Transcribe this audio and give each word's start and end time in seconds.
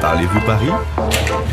Parlez-vous 0.00 0.40
Paris? 0.40 0.70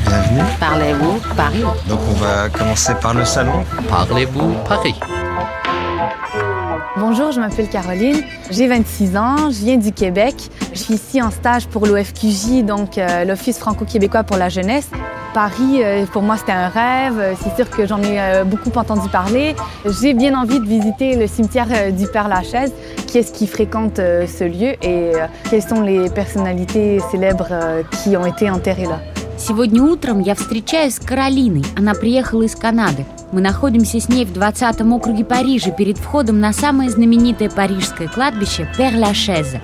Bienvenue. 0.08 0.42
Parlez-vous 0.60 1.22
Paris? 1.36 1.64
Donc 1.88 2.00
on 2.10 2.14
va 2.14 2.50
commencer 2.50 2.94
par 2.96 3.14
le 3.14 3.26
salon. 3.26 3.64
Parlez-vous 3.90 4.56
Paris? 4.68 4.96
Bonjour, 6.97 7.33
je 7.33 7.41
m'appelle 7.41 7.69
Caroline, 7.69 8.17
j'ai 8.51 8.67
26 8.67 9.17
ans, 9.17 9.51
je 9.51 9.65
viens 9.65 9.77
du 9.77 9.93
Québec. 9.93 10.35
Je 10.73 10.79
suis 10.79 10.95
ici 10.95 11.23
en 11.23 11.31
stage 11.31 11.67
pour 11.69 11.87
l'OFQJ, 11.87 12.65
donc 12.65 12.99
euh, 12.99 13.25
l'Office 13.25 13.59
franco-québécois 13.59 14.25
pour 14.25 14.37
la 14.37 14.49
jeunesse. 14.49 14.91
Paris, 15.35 15.83
euh, 15.83 16.07
pour 16.07 16.23
moi, 16.23 16.37
c'était 16.37 16.53
un 16.53 16.69
rêve. 16.69 17.37
C'est 17.43 17.55
sûr 17.55 17.71
que 17.71 17.87
j'en 17.87 18.03
ai 18.03 18.19
euh, 18.19 18.45
beaucoup 18.45 18.77
entendu 18.77 19.09
parler. 19.09 19.55
J'ai 19.85 20.15
bien 20.15 20.39
envie 20.39 20.59
de 20.59 20.67
visiter 20.67 21.17
le 21.17 21.27
cimetière 21.27 21.69
euh, 21.71 21.91
du 21.91 22.07
Père-Lachaise. 22.07 22.73
Qui 23.07 23.19
est-ce 23.19 23.33
qui 23.33 23.47
fréquente 23.47 23.99
euh, 23.99 24.27
ce 24.27 24.45
lieu 24.45 24.73
et 24.83 25.15
euh, 25.15 25.27
quelles 25.51 25.63
sont 25.63 25.83
les 25.83 26.11
personnalités 26.11 27.01
célèbres 27.11 27.49
euh, 27.51 27.83
qui 28.03 28.17
ont 28.17 28.27
été 28.27 28.51
enterrées 28.51 28.87
là? 28.87 29.01
Сегодня 29.37 29.83
утром 29.83 30.21
я 30.21 30.35
встречаюсь 30.35 30.95
с 30.95 30.99
Каролиной. 30.99 31.63
Она 31.77 31.95
приехала 31.95 32.43
из 32.43 32.57
Канады. 32.57 33.05
Мы 33.33 33.41
находимся 33.41 34.01
с 34.01 34.09
ней 34.09 34.25
в 34.25 34.33
20-м 34.33 34.93
округе 34.93 35.25
Парижа 35.25 35.71
перед 35.71 35.99
входом 35.99 36.41
на 36.41 36.53
самое 36.53 36.89
знаменитое 36.91 37.51
парижское 37.51 38.09
кладбище 38.09 38.67
Пер-Лашез. 38.77 39.57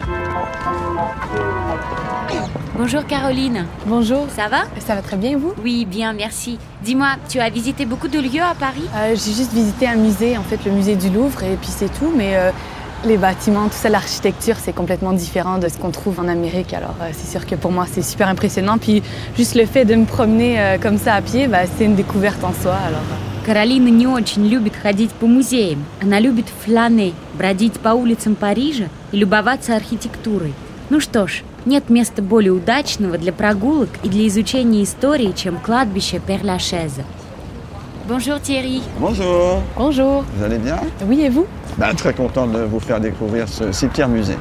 Bonjour 2.77 3.06
Caroline, 3.06 3.66
Bonjour, 3.87 4.27
ça 4.34 4.48
va 4.48 4.65
ça 4.84 4.95
va 4.97 5.02
très 5.02 5.16
bien 5.16 5.38
vous? 5.38 5.55
Oui, 5.62 5.87
bien, 5.87 6.12
merci. 6.12 6.59
Dis-moi, 6.83 7.11
tu 7.29 7.38
as 7.38 7.48
visité 7.48 7.87
beaucoup 7.87 8.09
de 8.09 8.19
lieux 8.19 8.43
à 8.43 8.55
Paris 8.55 8.84
Euh, 8.97 9.11
j'ai 9.15 9.33
juste 9.33 9.52
visité 9.52 9.87
un 9.87 9.95
musée, 9.95 10.37
en 10.37 10.43
fait 10.43 10.59
le 10.66 10.73
musée 10.73 10.97
du 10.97 11.09
Louvre, 11.09 11.43
et 11.45 11.56
puis 11.56 11.70
c'est 11.70 11.88
tout. 11.98 12.12
Mais 12.15 12.34
euh, 12.34 12.51
les 13.06 13.16
bâtiments, 13.16 13.66
tout 13.69 13.77
ça, 13.77 13.88
l'architecture, 13.88 14.56
c'est 14.59 14.73
complètement 14.74 15.12
différent 15.12 15.59
de 15.59 15.69
ce 15.69 15.79
qu'on 15.79 15.91
trouve 15.91 16.19
en 16.20 16.27
Amérique. 16.29 16.74
Alors 16.74 16.97
euh, 17.01 17.11
c'est 17.12 17.30
sûr 17.30 17.47
que 17.47 17.55
pour 17.55 17.70
moi, 17.70 17.87
c'est 17.91 18.02
super 18.02 18.29
impressionnant. 18.29 18.77
Puis 18.79 19.02
juste 19.37 19.55
le 19.55 19.66
fait 19.66 19.84
de 19.84 19.95
me 19.95 20.05
promener 20.05 20.61
euh, 20.61 20.77
comme 20.79 20.98
ça 20.98 21.15
à 21.15 21.23
pied, 21.23 21.46
bah, 21.46 21.60
c'est 21.79 21.85
une 21.85 21.95
découverte 21.95 22.43
en 22.43 22.52
soi. 22.52 22.74
Alors, 22.74 23.01
euh, 23.13 23.27
Каролина 23.50 23.88
не 23.88 24.05
очень 24.05 24.46
любит 24.46 24.76
ходить 24.76 25.10
по 25.10 25.26
музеям. 25.26 25.84
Она 26.04 26.20
любит 26.20 26.46
флане, 26.64 27.14
бродить 27.34 27.80
по 27.80 27.90
улицам 27.90 28.36
Парижа 28.36 28.90
и 29.12 29.18
любоваться 29.18 29.76
архитектурой. 29.76 30.54
Ну 30.92 31.00
что 31.00 31.26
ж, 31.26 31.42
нет 31.66 31.90
места 31.90 32.22
более 32.22 32.52
удачного 32.52 33.18
для 33.18 33.34
прогулок 33.34 33.90
и 34.04 34.08
для 34.08 34.27
изучения 34.27 34.84
истории, 34.84 35.34
чем 35.36 35.58
кладбище 35.58 36.20
Пер-Лашеза. 36.20 37.05
Bonjour 38.08 38.40
Thierry. 38.40 38.84
Bonjour, 39.00 39.64
Bonjour. 39.76 40.24
vous 40.38 40.44
allez 40.44 40.60
bien 40.60 40.77
Oui, 41.08 41.20
et 41.22 41.32
vous? 41.32 41.48
Ben, 41.76 41.96
Très 41.96 42.14
content 42.14 42.46
de 42.46 42.66
vous 42.66 42.80
faire 42.80 43.00
découvrir 43.00 43.48
ce 43.50 43.72
cimetière-musée. 43.72 44.38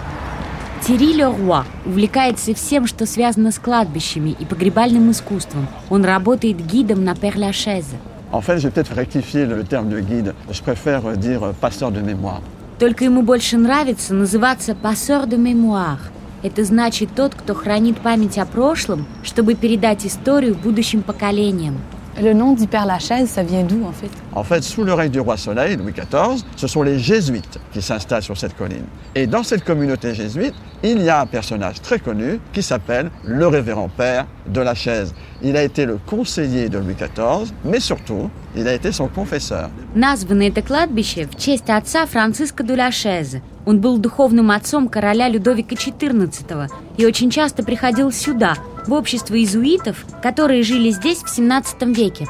Тири 0.87 1.15
Леруа 1.15 1.65
увлекается 1.87 2.53
всем, 2.53 2.87
что 2.87 3.07
связано 3.07 3.53
с 3.53 3.59
кладбищами 3.59 4.37
и 4.39 4.45
погребальным 4.45 5.11
искусством. 5.11 5.67
Он 5.89 6.05
работает 6.05 6.59
гидом 6.59 7.05
на 7.05 7.15
Пер-Лашезе. 7.15 7.97
En 8.31 8.41
fait, 8.41 8.59
je 8.59 8.69
vais 8.69 8.71
peut-être 8.71 8.95
rectifier 8.95 9.47
le 9.47 9.65
terme 9.65 9.89
de 9.89 10.01
guide. 10.01 10.35
Je 10.51 10.61
préfère 10.63 11.17
dire 11.17 11.55
passeur 11.61 11.91
de 11.91 12.01
mémoire. 12.01 12.43
Только 12.79 13.05
ему 13.05 13.23
больше 13.23 13.57
нравится 13.57 14.15
называться 14.15 14.75
«пассeur 14.75 15.27
de 15.27 15.37
mémoire». 15.37 15.99
Это 16.45 16.63
значит 16.63 17.09
тот, 17.17 17.35
кто 17.35 17.55
хранит 17.55 17.99
память 17.99 18.39
о 18.39 18.47
прошлом, 18.47 19.07
чтобы 19.25 19.55
передать 19.55 20.07
историю 20.07 20.55
будущим 20.55 21.03
поколениям. 21.03 21.79
Le 22.22 22.34
nom 22.34 22.54
du 22.54 22.68
Père 22.68 22.86
Lachaise, 22.86 23.28
ça 23.28 23.42
vient 23.42 23.64
d'où 23.64 23.84
en 23.86 23.92
fait? 23.92 24.10
En 24.34 24.44
fait, 24.44 24.64
sous 24.64 24.84
le 24.84 24.94
règne 24.94 25.12
du 25.12 25.20
roi 25.20 25.36
Soleil, 25.36 25.78
Louis 25.78 25.94
XIV, 25.94 26.44
ce 26.56 26.68
sont 26.68 26.84
les 26.84 27.00
jésuites 27.00 27.60
qui 27.72 27.82
s'installent 27.82 28.22
sur 28.22 28.38
cette 28.38 28.56
colline. 28.56 28.86
Et 29.16 29.26
dans 29.26 29.42
cette 29.42 29.64
communauté 29.64 30.14
jésuite, 30.14 30.54
il 30.84 31.02
y 31.02 31.10
a 31.10 31.22
un 31.22 31.26
personnage 31.26 31.82
très 31.82 31.98
connu 31.98 32.40
qui 32.52 32.62
s'appelle 32.62 33.10
le 33.24 33.48
révérend 33.48 33.90
père 33.90 34.28
de 34.48 34.62
la 34.62 34.76
chaise. 34.76 35.16
Il 35.42 35.58
a 35.58 35.64
été 35.64 35.86
le 35.86 35.98
conseiller 36.06 36.70
de 36.70 36.78
Louis 36.78 36.96
XIV, 36.96 37.52
mais 37.66 37.80
surtout, 37.80 38.30
il 38.56 38.68
a 38.68 38.74
été 38.74 38.92
son 38.92 39.08
confesseur. 39.08 39.70
Названо 39.96 40.44
это 40.44 40.62
кладбище 40.62 41.26
в 41.26 41.36
честь 41.38 41.70
отца 41.70 42.06
Франциска 42.06 42.64
де 42.64 42.76
Лашеза. 42.76 43.42
Он 43.66 43.80
был 43.80 43.98
духовным 43.98 44.52
отцом 44.52 44.90
короля 44.90 45.30
Людовика 45.30 45.74
XIV 45.76 46.68
и 46.98 47.06
очень 47.06 47.30
часто 47.30 47.64
приходил 47.64 48.12
сюда, 48.12 48.56
в 48.89 48.95
общество 48.95 49.35
иезуитов, 49.35 50.07
которые 50.23 50.63
жили 50.63 50.91
здесь 50.91 51.19
в 51.19 51.29
17 51.29 51.83
веке. 51.95 52.27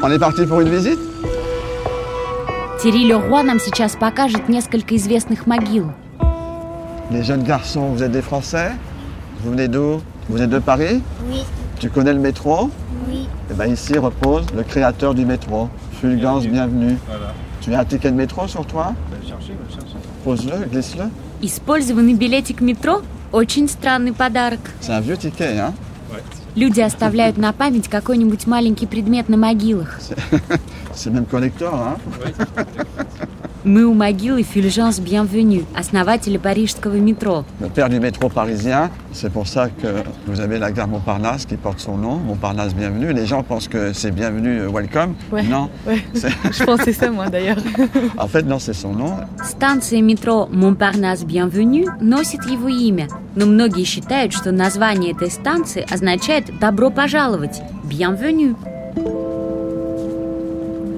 On 0.00 0.10
est 0.10 0.18
parti 0.18 0.46
pour 0.46 0.60
une 0.60 0.70
visite 0.70 0.98
Тири 2.82 3.04
Леруа 3.04 3.42
нам 3.42 3.60
сейчас 3.60 3.94
покажет 3.94 4.48
несколько 4.48 4.96
известных 4.96 5.46
могил. 5.46 5.92
Les 7.10 7.22
jeunes 7.22 7.44
garçons, 7.44 7.90
vous 7.92 8.02
êtes 8.02 8.10
des 8.10 8.22
Français 8.22 8.72
Vous 9.44 9.50
venez 9.50 9.68
d'où 9.68 10.00
Vous 10.30 10.40
êtes 10.40 10.48
de 10.48 10.58
Paris 10.58 11.02
Oui, 11.28 11.42
Tu 11.78 11.90
connais 11.90 12.14
le 12.14 12.18
métro 12.18 12.70
oui. 13.06 13.28
Eh 13.50 13.54
bien 13.54 13.66
ici 13.66 13.98
repose 13.98 14.46
le 14.56 14.62
créateur 14.62 15.12
du 15.14 15.26
métro. 15.26 15.68
Fulgence, 16.00 16.46
bienvenue. 16.46 16.96
Tu 17.60 17.74
as 17.74 17.80
un 17.80 17.84
ticket 17.84 18.10
de 18.10 18.16
métro 18.16 18.48
sur 18.48 18.64
toi 18.64 18.94
Pose-le, 20.24 20.64
glisse-le. 20.70 21.04
Использованный 21.42 22.14
билетик 22.14 22.60
метро– 22.62 23.02
очень 23.32 23.68
странный 23.68 24.12
подарок. 24.12 24.60
Hein 24.86 25.74
Люди 26.54 26.80
оставляют 26.80 27.38
на 27.38 27.52
память 27.54 27.88
какой-нибудь 27.88 28.46
маленький 28.46 28.86
предмет 28.86 29.28
на 29.28 29.38
могилах. 29.38 29.98
Hein 30.10 31.98
Мы 33.64 33.84
у 33.84 33.94
могилы 33.94 34.42
Фюльжанс 34.42 34.98
Bienvenue, 34.98 35.64
основателя 35.74 36.38
парижского 36.38 36.96
метро. 36.96 37.44
Le 37.71 37.71
père 37.71 37.89
du 37.89 37.99
métro 37.99 38.29
parisien, 38.29 38.91
c'est 39.13 39.31
pour 39.31 39.47
ça 39.47 39.67
que 39.69 39.87
vous 40.27 40.39
avez 40.39 40.59
la 40.59 40.71
gare 40.71 40.87
Montparnasse 40.87 41.45
qui 41.47 41.57
porte 41.57 41.79
son 41.79 41.97
nom, 41.97 42.17
Montparnasse 42.17 42.75
Bienvenue. 42.75 43.11
Les 43.13 43.25
gens 43.25 43.41
pensent 43.41 43.67
que 43.67 43.93
c'est 43.93 44.11
Bienvenue, 44.11 44.59
euh, 44.61 44.69
welcome. 44.69 45.15
Ouais. 45.31 45.41
Non, 45.41 45.69
Ouais. 45.87 46.05
C'est- 46.13 46.29
Je 46.51 46.63
pensais 46.63 46.93
ça 46.93 47.09
moi 47.09 47.29
d'ailleurs. 47.29 47.57
en 48.19 48.27
fait 48.27 48.43
non, 48.43 48.59
c'est 48.59 48.73
son 48.73 48.93
nom. 48.93 49.15
Станция 49.43 50.01
метро 50.03 50.47
Montparnasse 50.51 51.25
Bienvenue 51.25 51.85
носит 51.99 52.45
его 52.45 52.67
имя, 52.69 53.07
но 53.35 53.47
многие 53.47 53.85
считают, 53.85 54.33
что 54.33 54.51
название 54.51 55.13
этой 55.13 55.31
станции 55.31 55.83
означает 55.91 56.59
«добро 56.59 56.91
пожаловать» – 56.91 57.89
Bienvenue. 57.89 58.55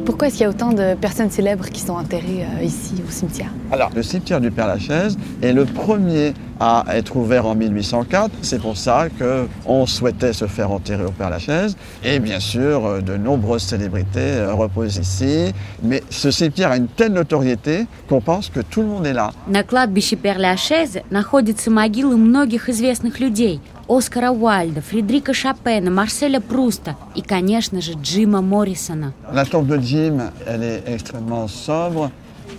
Pourquoi 0.06 0.28
est-ce 0.28 0.38
qu'il 0.38 0.44
y 0.44 0.47
a 0.47 0.50
autant 0.50 0.74
de 0.74 0.96
personnes 0.96 1.30
célèbres 1.30 1.66
qui 1.69 1.81
sont 1.81 1.94
enterrées 1.94 2.44
euh, 2.59 2.63
ici 2.63 2.96
au 3.07 3.12
cimetière? 3.12 3.52
Alors, 3.72 3.91
le 3.96 4.02
cimetière 4.02 4.41
du 4.41 4.50
Père-Lachaise 4.50 5.18
est 5.41 5.53
le 5.53 5.66
premier 5.66 6.34
à 6.59 6.84
être 6.94 7.16
ouvert 7.16 7.46
en 7.46 7.56
1804. 7.56 8.31
C'est 8.41 8.59
pour 8.59 8.75
ça 8.75 9.07
qu'on 9.09 9.85
souhaitait 9.85 10.34
se 10.34 10.46
faire 10.47 10.72
enterrer 10.72 11.06
au 11.06 11.12
Père-Lachaise. 11.12 11.78
Et 12.03 12.19
bien 12.19 12.40
sûr, 12.40 12.85
euh, 12.85 13.02
de 13.02 13.18
nombreuses 13.18 13.63
célébrités 13.63 14.19
euh, 14.19 14.53
reposent 14.53 14.97
ici. 14.97 15.53
Mais 15.84 16.03
ce 16.09 16.31
cimetière 16.31 16.72
a 16.72 16.78
une 16.78 16.88
telle 16.88 17.13
notoriété 17.13 17.85
qu'on 18.07 18.19
pense 18.19 18.50
que 18.50 18.62
tout 18.62 18.81
le 18.81 18.88
monde 18.88 19.06
est 19.06 19.13
là. 19.13 19.31
На 19.47 19.63
кладбище 19.63 20.16
Перлашезе 20.16 21.03
находятся 21.12 21.69
могилы 21.69 22.18
многих 22.18 22.69
известных 22.69 23.19
людей – 23.19 23.72
Оскара 23.88 24.31
Уальда, 24.31 24.81
Фредерика 24.81 25.34
Шопена, 25.34 25.90
Марселя 25.90 26.40
Пруста 26.40 26.96
и, 27.16 27.22
конечно 27.22 27.81
же, 27.81 27.94
Джима 27.94 28.41
Моррисона. 28.41 29.13
La 29.34 29.46
tombe 29.46 29.68
de 29.68 29.80
Jim, 29.80 30.31
elle 30.46 30.63
est 30.63 30.84
extrêmement 30.88 31.47
sobre. 31.47 32.12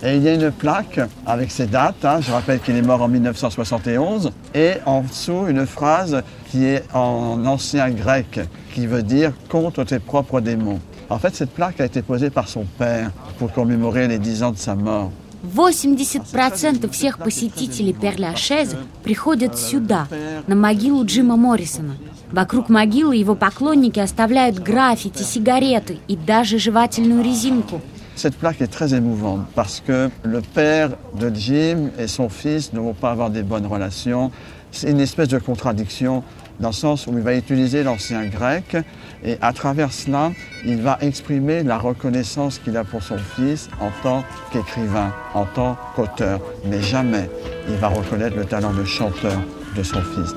Et 0.03 0.15
il 0.15 0.23
y 0.23 0.29
a 0.29 0.33
une 0.33 0.51
plaque 0.51 0.99
avec 1.27 1.51
ses 1.51 1.67
dates. 1.67 2.03
hein. 2.05 2.21
Je 2.21 2.31
rappelle 2.31 2.59
qu'il 2.59 2.75
est 2.75 2.81
mort 2.81 3.01
en 3.01 3.07
1971. 3.07 4.31
Et 4.55 4.73
en 4.85 5.01
dessous, 5.01 5.45
une 5.47 5.65
phrase 5.67 6.23
qui 6.49 6.65
est 6.65 6.83
en 6.93 7.45
ancien 7.45 7.91
grec, 7.91 8.39
qui 8.73 8.87
veut 8.87 9.03
dire « 9.03 9.49
contre 9.49 9.83
tes 9.83 9.99
propres 9.99 10.41
démons ». 10.41 11.09
En 11.09 11.19
fait, 11.19 11.35
cette 11.35 11.51
plaque 11.51 11.79
a 11.81 11.85
été 11.85 12.01
posée 12.01 12.29
par 12.29 12.47
son 12.47 12.65
père 12.79 13.11
pour 13.37 13.51
commémorer 13.51 14.07
les 14.07 14.17
10 14.17 14.43
ans 14.43 14.51
de 14.51 14.57
sa 14.57 14.75
mort. 14.75 15.11
80% 15.46 16.90
всех 16.90 17.18
посетителей 17.18 17.92
Перлашеза 17.92 18.78
приходят 19.02 19.58
сюда, 19.58 20.08
на 20.46 20.54
могилу 20.54 21.04
Джима 21.04 21.36
Моррисона. 21.36 21.96
Вокруг 22.32 22.68
могилы 22.68 23.16
его 23.16 23.34
поклонники 23.34 24.00
оставляют 24.00 24.58
граффити, 24.58 25.22
сигареты 25.22 25.98
и 26.08 26.16
даже 26.16 26.58
жевательную 26.58 27.22
резинку. 27.22 27.80
Cette 28.16 28.34
plaque 28.36 28.62
est 28.62 28.68
très 28.68 28.94
émouvante 28.94 29.46
parce 29.54 29.82
que 29.86 30.10
le 30.22 30.40
père 30.40 30.92
de 31.20 31.30
Jim 31.34 31.90
et 31.98 32.08
son 32.08 32.30
fils 32.30 32.72
ne 32.72 32.80
vont 32.80 32.94
pas 32.94 33.10
avoir 33.10 33.28
des 33.28 33.42
bonnes 33.42 33.66
relations. 33.66 34.32
C'est 34.71 34.89
une 34.89 34.99
espèce 34.99 35.27
de 35.27 35.39
contradiction 35.39 36.23
dans 36.59 36.69
le 36.69 36.73
sens 36.73 37.07
où 37.07 37.11
il 37.13 37.23
va 37.23 37.35
utiliser 37.35 37.83
l'ancien 37.83 38.25
grec 38.27 38.77
et 39.23 39.37
à 39.41 39.51
travers 39.51 39.91
cela, 39.91 40.31
il 40.65 40.81
va 40.81 40.97
exprimer 41.01 41.63
la 41.63 41.77
reconnaissance 41.77 42.59
qu'il 42.59 42.77
a 42.77 42.83
pour 42.83 43.03
son 43.03 43.17
fils 43.17 43.69
en 43.79 43.89
tant 44.03 44.23
qu'écrivain, 44.51 45.11
en 45.33 45.45
tant 45.45 45.77
qu'auteur. 45.95 46.39
Mais 46.65 46.81
jamais 46.81 47.29
il 47.67 47.75
va 47.75 47.87
reconnaître 47.87 48.37
le 48.37 48.45
talent 48.45 48.73
de 48.73 48.83
chanteur 48.83 49.39
de 49.75 49.83
son 49.83 50.01
fils. 50.01 50.33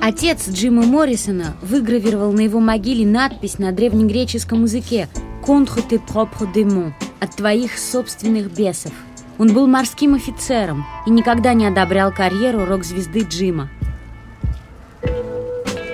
Отец 0.00 0.48
Джима 0.50 0.84
Моррисона 0.84 1.56
выгравировал 1.62 2.32
на 2.32 2.40
его 2.40 2.60
могиле 2.60 3.04
надпись 3.04 3.58
на 3.58 3.72
древнегреческом 3.72 4.62
языке 4.62 5.08
«Contre 5.42 5.80
tes 5.80 5.98
propres 5.98 6.46
démons» – 6.52 7.20
«От 7.20 7.36
твоих 7.36 7.78
собственных 7.78 8.52
бесов». 8.52 8.92
Он 9.38 9.52
был 9.52 9.66
морским 9.66 10.14
офицером 10.14 10.84
и 11.06 11.10
никогда 11.10 11.52
не 11.54 11.66
одобрял 11.66 12.10
карьеру 12.12 12.64
рок-звезды 12.64 13.20
Джима. 13.28 13.68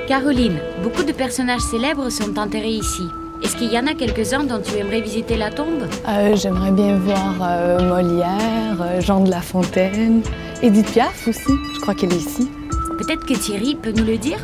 Caroline, 0.08 0.58
beaucoup 0.82 1.04
de 1.04 1.12
personnages 1.12 1.62
célèbres 1.62 2.08
sont 2.10 2.36
enterrés 2.38 2.74
ici. 2.76 3.02
Est-ce 3.42 3.56
qu'il 3.56 3.72
y 3.72 3.78
en 3.78 3.86
a 3.88 3.94
quelques-uns 3.94 4.44
dont 4.44 4.60
tu 4.62 4.76
aimerais 4.76 5.00
visiter 5.00 5.36
la 5.36 5.50
tombe 5.50 5.88
Euh, 6.08 6.36
J'aimerais 6.36 6.70
bien 6.70 6.96
voir 6.98 7.34
euh, 7.42 7.88
Molière, 7.88 8.76
euh, 8.80 9.00
Jean 9.00 9.20
de 9.24 9.30
La 9.30 9.40
Fontaine, 9.40 10.22
Edith 10.62 10.92
Piaf 10.92 11.26
aussi. 11.26 11.52
Je 11.74 11.80
crois 11.80 11.94
qu'elle 11.94 12.12
est 12.12 12.16
ici. 12.16 12.48
Peut-être 12.98 13.26
que 13.26 13.34
Thierry 13.34 13.74
peut 13.74 13.92
nous 13.96 14.04
le 14.04 14.16
dire 14.19 14.38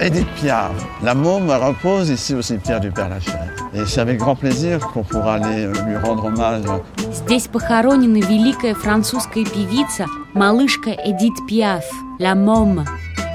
Edith 0.00 0.26
Piaf, 0.36 0.72
la 1.02 1.14
môme 1.14 1.50
repose 1.50 2.08
ici 2.08 2.34
au 2.34 2.40
cimetière 2.40 2.80
du 2.80 2.90
Père-Lachaise. 2.90 3.34
Et 3.74 3.84
c'est 3.86 4.00
avec 4.00 4.18
grand 4.18 4.34
plaisir 4.34 4.78
qu'on 4.80 5.02
pourra 5.02 5.34
aller 5.34 5.66
euh, 5.66 5.72
lui 5.86 5.96
rendre 5.98 6.24
hommage. 6.24 6.64
Здесь 7.12 7.48
похоронена 7.48 8.16
великая 8.24 8.74
французская 8.74 9.44
певица, 9.44 10.06
малышка 10.32 10.90
Эдит 10.90 11.34
Пиаф, 11.46 11.84
Ла 12.18 12.34
Мома. 12.34 12.86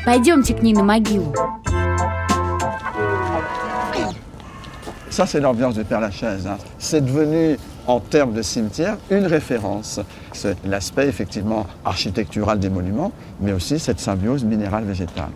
Пойдемте 0.05 0.53
к 0.55 0.63
ней 0.63 0.73
на 0.73 0.83
могилу. 0.83 1.33
Ça, 5.09 5.25
c'est 5.25 5.39
l'ambiance 5.39 5.75
du 5.75 5.83
Père-Lachaise. 5.85 6.45
hein. 6.45 6.57
C'est 6.77 6.99
devenu, 7.05 7.57
en 7.87 7.99
termes 8.01 8.33
de 8.33 8.41
cimetière, 8.41 8.97
une 9.09 9.25
référence. 9.25 10.01
C'est 10.33 10.57
l'aspect, 10.65 11.07
effectivement, 11.07 11.65
architectural 11.85 12.59
des 12.59 12.69
monuments, 12.69 13.13
mais 13.39 13.53
aussi 13.53 13.79
cette 13.79 14.01
symbiose 14.01 14.43
minérale-végétale. 14.43 15.29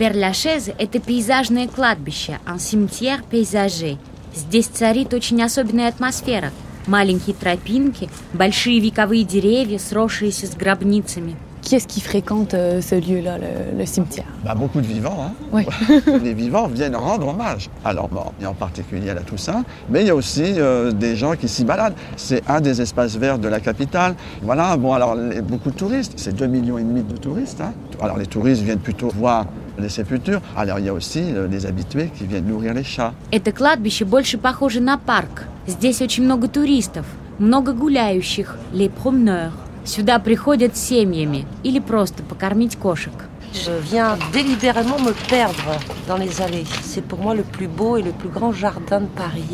Перлашез – 0.00 0.78
это 0.78 0.98
пейзажное 1.00 1.68
кладбище, 1.68 2.38
un 2.46 2.58
cimetière 2.58 3.22
paysager. 3.30 3.96
Здесь 4.34 4.66
царит 4.66 5.14
очень 5.14 5.42
особенная 5.42 5.88
атмосфера. 5.88 6.50
Маленькие 6.86 7.34
тропинки, 7.34 8.08
большие 8.34 8.78
вековые 8.80 9.24
деревья, 9.24 9.78
сросшиеся 9.78 10.46
с 10.46 10.54
гробницами. 10.54 11.34
Qui 11.62 11.74
est-ce 11.76 11.88
qui 11.88 12.00
fréquente 12.00 12.54
euh, 12.54 12.80
ce 12.80 12.94
lieu-là, 12.94 13.38
le, 13.38 13.76
le 13.76 13.86
cimetière 13.86 14.26
Bah, 14.44 14.54
beaucoup 14.54 14.80
de 14.80 14.86
vivants. 14.86 15.16
hein. 15.20 15.32
Oui. 15.50 15.66
Les 16.22 16.32
vivants 16.32 16.68
viennent 16.68 16.94
rendre 16.94 17.26
hommage 17.26 17.68
à 17.84 17.92
leurs 17.92 18.08
morts, 18.12 18.32
et 18.40 18.46
en 18.46 18.54
particulier 18.54 19.10
à 19.10 19.14
la 19.14 19.22
Toussaint. 19.22 19.64
Mais 19.90 20.02
il 20.02 20.06
y 20.06 20.10
a 20.10 20.14
aussi 20.14 20.44
euh, 20.58 20.92
des 20.92 21.16
gens 21.16 21.34
qui 21.34 21.48
s'y 21.48 21.64
baladent. 21.64 21.94
C'est 22.16 22.44
un 22.48 22.60
des 22.60 22.80
espaces 22.80 23.16
verts 23.16 23.40
de 23.40 23.48
la 23.48 23.58
capitale. 23.58 24.14
Voilà, 24.42 24.76
bon, 24.76 24.92
alors 24.92 25.16
les- 25.16 25.40
beaucoup 25.40 25.70
de 25.72 25.76
touristes. 25.76 26.12
C'est 26.16 26.36
2,5 26.36 26.46
millions 26.46 26.78
et 26.78 26.84
demi 26.84 27.02
de 27.02 27.16
touristes. 27.16 27.60
hein. 27.60 27.72
Alors 28.00 28.18
les 28.18 28.26
touristes 28.26 28.62
viennent 28.62 28.78
plutôt 28.78 29.08
voir 29.08 29.46
les 29.80 29.88
sépultures. 29.88 30.40
Alors 30.56 30.78
il 30.78 30.86
y 30.86 30.88
a 30.88 30.94
aussi 30.94 31.22
euh, 31.22 31.48
les 31.48 31.66
habitués 31.66 32.10
qui 32.16 32.24
viennent 32.26 32.46
nourrir 32.46 32.74
les 32.74 32.84
chats. 32.84 33.12
Это 33.30 33.52
кладбище 33.52 34.04
больше 34.04 34.38
похоже 34.38 34.80
на 34.80 34.98
парк. 34.98 35.44
Здесь 35.66 36.00
очень 36.00 36.24
много 36.24 36.48
туристов, 36.48 37.06
много 37.38 37.72
гуляющих, 37.72 38.56
les 38.72 38.88
promeneurs. 38.88 39.52
Сюда 39.84 40.18
приходят 40.18 40.76
с 40.76 40.80
семьями 40.80 41.46
или 41.62 41.78
просто 41.78 42.22
покормить 42.22 42.76
кошек. 42.76 43.12
Je 43.52 43.70
viens 43.90 44.18
délibérément 44.32 44.98
me 44.98 45.12
perdre 45.28 45.78
dans 46.08 46.16
les 46.16 46.42
allées. 46.42 46.66
C'est 46.82 47.02
pour 47.02 47.20
moi 47.20 47.34
le 47.34 47.42
plus 47.42 47.68
beau 47.68 47.96
et 47.96 48.02
le 48.02 48.12
plus 48.12 48.28
grand 48.28 48.52
jardin 48.52 49.00
de 49.00 49.06
Paris. 49.06 49.44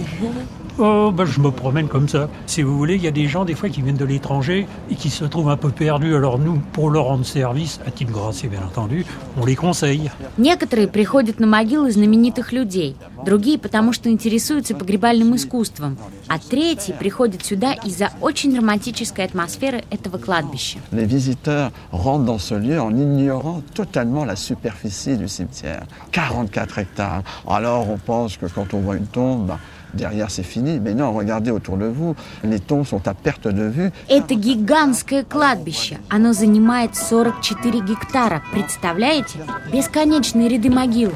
Oh, 0.79 1.13
ben, 1.15 1.27
je 1.27 1.39
me 1.39 1.51
promène 1.51 1.87
comme 1.87 2.09
ça. 2.09 2.31
Si 2.47 2.63
vous 2.63 2.79
voulez, 2.79 2.95
il 2.95 3.03
y 3.03 3.07
a 3.07 3.11
des 3.11 3.29
gens, 3.29 3.45
des 3.45 3.55
fois, 3.55 3.69
qui 3.69 3.83
viennent 3.83 3.97
de 3.97 4.07
l'étranger 4.07 4.67
et 4.91 4.95
qui 4.95 5.11
se 5.11 5.25
trouvent 5.27 5.51
un 5.51 5.59
peu 5.59 5.69
perdus. 5.69 6.15
Alors 6.15 6.39
nous, 6.39 6.63
pour 6.73 6.89
leur 6.89 7.05
rendre 7.05 7.27
service, 7.27 7.79
à 7.87 7.91
titre 7.91 8.11
gracieux, 8.11 8.49
bien 8.49 8.63
entendu, 8.63 9.05
on 9.37 9.45
les 9.45 9.55
conseille. 9.55 10.11
Некоторые 10.39 10.89
приходят 10.89 11.41
на 11.41 11.47
могилы 11.47 11.93
знаменитых 11.93 12.53
людей, 12.53 12.97
другие 13.25 13.59
потому 13.59 13.93
что 13.93 14.09
интересуются 14.09 14.75
погребальным 14.75 15.37
искусством, 15.37 15.99
а 16.29 16.39
третьи 16.39 16.95
приходят 16.99 17.45
сюда 17.45 17.75
из-за 17.75 18.11
очень 18.23 18.57
романтической 18.57 19.27
атмосферы 19.27 19.85
этого 19.91 20.17
кладбища. 20.17 20.79
Les 20.91 21.05
visiteurs 21.05 21.71
rentrent 21.91 22.25
dans 22.25 22.39
ce 22.39 22.55
lieu 22.55 22.81
en 22.81 22.97
ignorant 22.97 23.63
totalement 23.75 24.25
la 24.25 24.37
superficie 24.37 25.19
du 25.19 25.29
cimetière. 25.29 25.85
44 26.13 26.79
hectares. 26.79 27.23
Alors 27.47 27.91
on 27.91 27.99
pense 27.99 28.39
que 28.39 28.47
quand 28.47 28.73
on 28.73 28.81
voit 28.81 28.97
une 28.97 29.07
tombe, 29.07 29.47
bah, 29.49 29.59
derrière 29.98 30.32
c'est 30.32 30.44
fini. 30.44 30.80
Mais 30.80 30.94
non, 30.94 31.12
regardez 31.12 31.52
autour 31.52 31.76
de 31.78 31.86
vous. 31.88 32.16
Les 32.44 32.60
tombes 32.60 32.86
sont 32.86 33.06
à 33.08 33.14
perte 33.14 33.48
de 33.48 33.64
vue. 33.64 33.92
Это 34.08 34.36
гигантское 34.36 35.24
кладбище. 35.24 35.98
Оно 36.10 36.32
занимает 36.34 36.96
44 36.96 37.82
гектара. 37.82 38.42
Представляете? 38.54 39.40
Бесконечные 39.74 40.48
ряды 40.48 40.70
могил. 40.70 41.12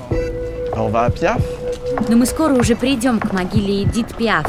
On 0.76 0.90
va 0.90 1.06
à 1.06 1.10
Piaf. 1.10 1.42
Но 2.10 2.18
мы 2.18 2.26
скоро 2.26 2.54
уже 2.54 2.76
придем 2.76 3.20
к 3.20 3.32
могиле 3.34 3.84
Эдит 3.84 4.16
Пиаф. 4.16 4.46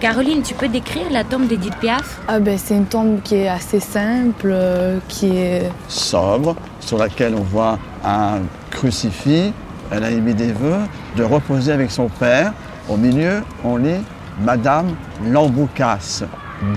Caroline, 0.00 0.42
tu 0.42 0.54
peux 0.54 0.68
décrire 0.68 1.10
la 1.10 1.24
tombe 1.24 1.46
d'Edith 1.46 1.76
Piaf 1.76 2.20
Ah 2.28 2.38
ben, 2.38 2.58
c'est 2.58 2.76
une 2.76 2.86
tombe 2.86 3.22
qui 3.22 3.36
est 3.36 3.48
assez 3.48 3.80
simple, 3.80 4.50
euh, 4.50 4.98
qui 5.08 5.36
est... 5.36 5.70
sobre, 5.88 6.54
sur 6.80 6.98
laquelle 6.98 7.34
on 7.34 7.42
voit 7.42 7.78
un 8.04 8.40
crucifix. 8.70 9.52
Elle 9.90 10.04
a 10.04 10.10
émis 10.10 10.34
des 10.34 10.52
vœux 10.52 10.80
de 11.16 11.22
reposer 11.24 11.72
avec 11.72 11.90
son 11.90 12.08
père. 12.08 12.52
Au 12.88 12.96
milieu, 12.96 13.42
on 13.64 13.76
lit 13.76 14.02
Madame 14.40 14.94
Lamboucas, 15.24 16.24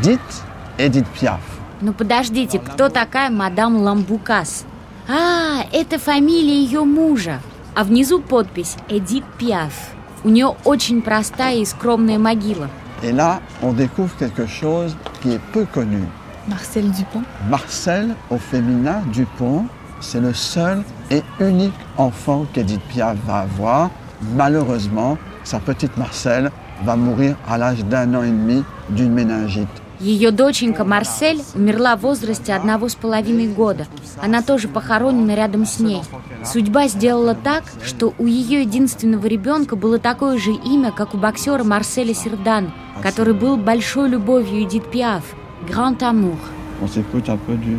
dite 0.01 0.44
Edith 0.78 1.07
Piaf. 1.13 1.42
Ну 1.81 1.94
подождите, 1.94 2.60
кто 2.60 2.90
такая 2.90 3.30
мадам 3.30 3.78
Ламбукас? 3.78 4.66
А, 5.07 5.63
это 5.72 5.98
фамилия 5.98 6.62
ее 6.62 6.84
мужа. 6.84 7.40
А 7.74 7.84
внизу 7.84 8.19
подпись 8.19 8.75
Эдит 8.90 9.24
Пиаф. 9.38 9.92
У 10.24 10.30
нее 10.30 10.56
очень 10.66 11.01
простая 11.01 11.56
и 11.56 11.66
скромная 11.66 12.19
могила. 12.19 12.69
Et 13.05 13.12
là, 13.12 13.43
on 13.62 13.75
découvre 13.75 14.17
quelque 14.17 14.47
chose 14.47 14.97
qui 15.21 15.33
est 15.33 15.41
peu 15.53 15.67
connu. 15.67 16.03
Marcel 16.49 16.91
Dupont. 16.91 17.23
Marcel, 17.51 18.15
au 18.31 18.39
féminin, 18.39 19.03
Dupont, 19.12 19.67
c'est 20.01 20.21
le 20.21 20.33
seul 20.33 20.83
et 21.11 21.23
unique 21.39 21.75
enfant 21.99 22.47
qu'Edith 22.55 22.81
Piaf 22.89 23.19
va 23.27 23.41
avoir. 23.41 23.91
Malheureusement, 24.35 25.19
sa 25.43 25.59
petite 25.59 25.95
Marcel 25.99 26.51
va 26.83 26.97
mourir 26.97 27.37
à 27.47 27.59
l'âge 27.59 27.85
d'un 27.85 28.15
an 28.15 28.23
et 28.23 28.31
demi 28.31 28.65
d'une 28.89 29.12
méningite. 29.12 29.69
Ее 30.00 30.33
доченька 30.33 30.85
Марсель 30.85 31.41
умерла 31.55 31.97
в 31.97 32.00
возрасте 32.00 32.53
одного 32.53 32.89
с 32.89 32.95
половиной 32.95 33.47
года. 33.47 33.87
Она 34.21 34.43
тоже 34.43 34.67
похоронена 34.69 35.35
рядом 35.35 35.65
с 35.65 35.79
ней. 35.79 36.03
Судьба 36.45 36.89
сделала 36.89 37.35
так, 37.35 37.62
что 37.85 38.12
у 38.19 38.27
ее 38.27 38.62
единственного 38.62 39.27
ребенка 39.27 39.77
было 39.77 39.99
такое 39.99 40.37
же 40.37 40.50
имя, 40.53 40.91
как 40.91 41.15
у 41.15 41.17
боксера 41.17 41.62
Марселя 41.62 42.12
Сердан, 42.12 42.73
который 43.02 43.35
был 43.35 43.56
большой 43.56 44.08
любовью 44.08 44.64
Эдит 44.64 44.91
Пиаф. 44.91 45.25
Grand 45.69 45.99
Amour. 45.99 46.37
On 46.82 46.88
s'écoute 46.88 47.29
un 47.29 47.37
peu 47.37 47.55
du... 47.55 47.79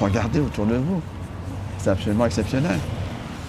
Regardez 0.00 0.40
autour 0.40 0.64
de 0.66 0.76
vous. 0.76 1.02
C'est 1.78 1.90
absolument 1.90 2.26
exceptionnel. 2.26 2.78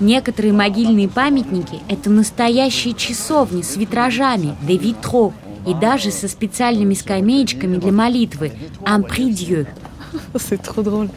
Некоторые 0.02 0.52
могильные 0.52 1.08
памятники– 1.08 1.80
это 1.88 2.10
настоящие 2.10 2.96
часовни 2.96 3.62
с 3.62 3.78
витражами, 3.78 4.56
де 4.64 4.76
витро, 4.76 5.32
и 5.68 5.76
даже 5.76 6.10
со 6.10 6.28
специальными 6.28 6.96
скамеечками 6.96 7.78
для 7.78 7.92
молитвы– 7.92 8.52
«Un 8.82 9.04
prie 9.04 9.30
Dieu». 9.30 9.68
C'est 10.36 10.62
trop 10.62 10.82
drôle. 10.82 11.10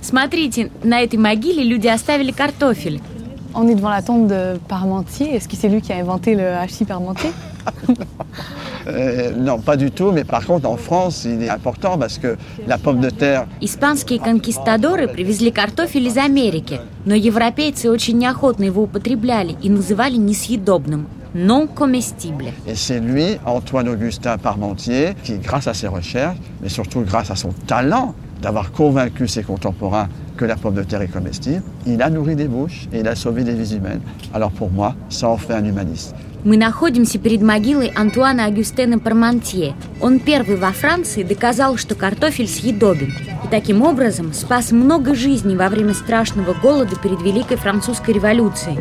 Смотрите, 0.00 0.70
на 0.82 1.00
этой 1.00 1.18
могиле 1.18 1.62
люди 1.62 1.86
оставили 1.86 2.32
картофель. 2.32 3.00
On 3.54 3.68
est 3.68 3.74
devant 3.74 3.90
la 3.90 4.02
tombe 4.02 4.28
de 4.28 4.58
Parmentier. 4.66 5.34
Est-ce 5.34 5.46
que 5.48 5.56
c'est 5.56 5.68
lui 5.68 5.82
qui 5.82 5.92
a 5.92 5.96
inventé 5.96 6.34
le 6.34 6.54
hachis 6.54 6.84
Parmentier 6.84 7.30
Euh, 8.88 9.30
non, 9.36 9.60
pas 9.60 9.76
du 9.76 9.92
tout, 9.92 10.10
mais 10.10 10.24
par 10.24 10.44
contre, 10.44 10.68
en 10.68 10.76
France, 10.76 11.24
il 11.24 11.42
est 11.42 11.48
important 11.48 11.96
parce 11.96 12.18
que 12.18 12.36
la 12.66 12.78
pomme 12.78 13.00
de 13.00 13.10
terre, 13.10 13.46
Испанские 13.60 14.18
конкистадоры 14.18 15.06
привезли 15.06 15.52
картофель 15.52 16.08
из 16.08 16.16
Америки, 16.18 16.80
но 17.04 17.14
европейцы 17.14 17.90
очень 17.90 18.18
неохотно 18.18 18.64
его 18.64 18.82
употребляли 18.82 19.56
и 19.62 19.70
называли 19.70 20.16
несъедобным– 20.16 21.06
non 21.35 21.67
comestible. 21.67 22.45
et 22.65 22.75
c'est 22.75 22.99
lui, 22.99 23.37
Antoine-Augustin 23.45 24.37
Parmentier, 24.37 25.15
qui, 25.23 25.37
grâce 25.37 25.67
à 25.67 25.73
ses 25.73 25.87
recherches, 25.87 26.37
mais 26.61 26.69
surtout 26.69 27.01
grâce 27.01 27.29
à 27.31 27.35
son 27.35 27.49
talent 27.67 28.15
d'avoir 28.41 28.71
convaincu 28.71 29.27
ses 29.27 29.43
contemporains 29.43 30.07
que 30.37 30.45
la 30.45 30.55
pomme 30.55 30.75
de 30.75 30.83
terre 30.83 31.01
est 31.01 31.07
comestible, 31.07 31.63
il 31.85 32.01
a 32.01 32.09
nourri 32.09 32.35
des 32.35 32.47
bouches 32.47 32.87
et 32.93 32.99
il 32.99 33.07
a 33.07 33.15
sauvé 33.15 33.43
des 33.43 33.53
vies 33.53 33.75
humaines. 33.75 34.01
Alors 34.33 34.51
pour 34.51 34.69
moi, 34.69 34.95
ça 35.09 35.27
en 35.29 35.37
fait 35.37 35.53
un 35.53 35.65
humaniste. 35.65 36.15
Мы 36.45 36.55
находимся 36.55 37.17
перед 37.17 37.41
могилой 37.41 37.91
Антуана 37.93 38.45
Агюстена 38.45 38.99
Пармантье. 38.99 39.73
Он 39.99 40.19
первый 40.19 40.55
во 40.55 40.71
Франции 40.71 41.23
доказал, 41.23 41.77
что 41.77 41.95
картофель 41.95 42.47
съедобен. 42.47 43.11
И 43.43 43.47
таким 43.49 43.81
образом 43.81 44.31
спас 44.33 44.71
много 44.71 45.15
жизней 45.15 45.57
во 45.57 45.67
время 45.67 45.93
страшного 45.93 46.53
голода 46.53 46.95
перед 46.95 47.21
Великой 47.21 47.57
Французской 47.57 48.11
революцией. 48.11 48.77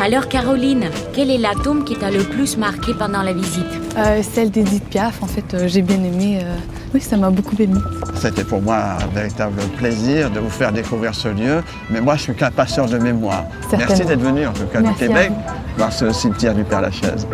Alors 0.00 0.28
Caroline, 0.28 0.84
quelle 1.12 1.30
est 1.30 1.38
la 1.38 1.54
tombe 1.64 1.82
qui 1.84 1.96
t'a 1.96 2.10
le 2.10 2.22
plus 2.22 2.56
marqué 2.56 2.94
pendant 2.94 3.22
la 3.22 3.32
visite 3.32 3.66
Euh, 3.96 4.22
celle 4.22 4.50
d'Edith 4.50 4.84
Piaf, 4.84 5.20
en 5.22 5.26
fait, 5.26 5.54
euh, 5.54 5.66
j'ai 5.66 5.82
bien 5.82 5.96
aimé. 5.96 6.38
euh, 6.40 6.54
Oui, 6.94 7.00
ça 7.00 7.16
m'a 7.16 7.30
beaucoup 7.30 7.56
ému. 7.58 7.80
C'était 8.14 8.44
pour 8.44 8.62
moi 8.62 8.78
un 9.02 9.06
véritable 9.14 9.60
plaisir 9.76 10.30
de 10.30 10.38
vous 10.40 10.50
faire 10.50 10.72
découvrir 10.72 11.14
ce 11.14 11.28
lieu, 11.28 11.62
mais 11.90 12.00
moi 12.00 12.14
je 12.16 12.22
suis 12.22 12.34
qu'un 12.34 12.50
passeur 12.52 12.86
de 12.86 12.96
mémoire. 12.98 13.44
Certainement. 13.62 13.84
Merci 13.88 14.04
d'être 14.04 14.20
venu 14.22 14.46
en 14.46 14.52
tout 14.52 14.66
cas 14.72 14.80
Merci 14.80 14.98
du 14.98 15.04
à 15.04 15.08
Québec, 15.08 15.32
vous. 15.32 15.78
voir 15.78 15.92
ce 15.92 16.12
cimetière 16.12 16.54
du 16.54 16.62
Père-Lachaise. 16.64 17.26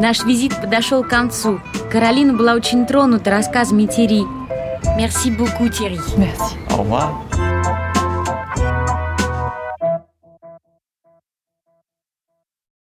Наш 0.00 0.24
визит 0.24 0.54
подошел 0.60 1.02
к 1.02 1.08
концу. 1.08 1.60
Каролина 1.90 2.32
была 2.32 2.54
очень 2.54 2.86
тронута 2.86 3.30
рассказами 3.30 3.86
Тири. 3.86 4.24
Merci 4.96 5.30
beaucoup, 5.30 5.68
Thierry. 5.68 5.98
Merci. 6.16 6.56
Au 6.70 6.76
revoir. 6.82 7.45